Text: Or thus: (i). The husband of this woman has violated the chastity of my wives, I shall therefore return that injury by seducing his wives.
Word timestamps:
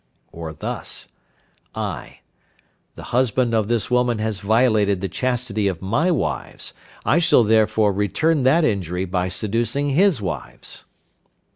Or 0.31 0.51
thus: 0.51 1.09
(i). 1.75 2.21
The 2.95 3.13
husband 3.13 3.53
of 3.53 3.67
this 3.67 3.91
woman 3.91 4.17
has 4.17 4.39
violated 4.39 4.99
the 4.99 5.07
chastity 5.07 5.67
of 5.67 5.79
my 5.79 6.09
wives, 6.09 6.73
I 7.05 7.19
shall 7.19 7.43
therefore 7.43 7.93
return 7.93 8.41
that 8.41 8.65
injury 8.65 9.05
by 9.05 9.27
seducing 9.29 9.89
his 9.89 10.19
wives. 10.19 10.85